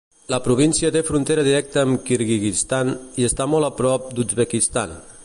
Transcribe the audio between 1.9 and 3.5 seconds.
Kirguizistan i